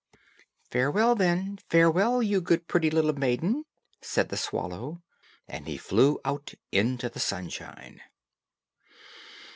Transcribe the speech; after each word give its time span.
"Farewell, 0.71 1.13
then, 1.13 1.59
farewell, 1.69 2.23
you 2.23 2.41
good, 2.41 2.67
pretty 2.67 2.89
little 2.89 3.13
maiden," 3.13 3.65
said 4.01 4.29
the 4.29 4.35
swallow; 4.35 5.03
and 5.47 5.67
he 5.67 5.77
flew 5.77 6.19
out 6.25 6.55
into 6.71 7.07
the 7.07 7.19
sunshine. 7.19 8.01